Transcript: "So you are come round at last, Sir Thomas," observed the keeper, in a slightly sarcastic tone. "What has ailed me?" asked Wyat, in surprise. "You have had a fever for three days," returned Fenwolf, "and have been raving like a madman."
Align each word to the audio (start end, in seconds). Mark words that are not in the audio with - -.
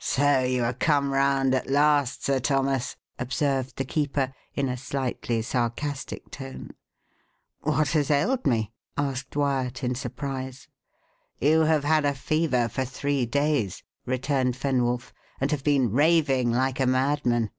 "So 0.00 0.40
you 0.40 0.64
are 0.64 0.72
come 0.72 1.12
round 1.12 1.54
at 1.54 1.70
last, 1.70 2.24
Sir 2.24 2.40
Thomas," 2.40 2.96
observed 3.16 3.76
the 3.76 3.84
keeper, 3.84 4.34
in 4.56 4.68
a 4.68 4.76
slightly 4.76 5.40
sarcastic 5.40 6.32
tone. 6.32 6.70
"What 7.60 7.90
has 7.90 8.10
ailed 8.10 8.44
me?" 8.44 8.72
asked 8.96 9.36
Wyat, 9.36 9.84
in 9.84 9.94
surprise. 9.94 10.66
"You 11.38 11.60
have 11.60 11.84
had 11.84 12.04
a 12.04 12.12
fever 12.12 12.68
for 12.68 12.84
three 12.84 13.24
days," 13.24 13.84
returned 14.04 14.56
Fenwolf, 14.56 15.12
"and 15.40 15.52
have 15.52 15.62
been 15.62 15.92
raving 15.92 16.50
like 16.50 16.80
a 16.80 16.84
madman." 16.86 17.52